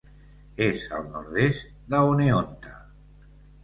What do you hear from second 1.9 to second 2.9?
de Oneonta.